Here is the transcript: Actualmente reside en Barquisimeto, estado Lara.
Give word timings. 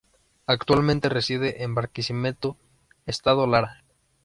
Actualmente 0.47 1.09
reside 1.09 1.61
en 1.61 1.75
Barquisimeto, 1.75 2.57
estado 3.05 3.45
Lara. 3.45 3.83